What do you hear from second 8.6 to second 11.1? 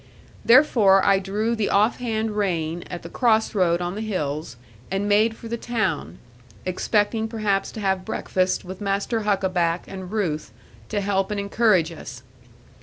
with Master Huckaback, and Ruth, to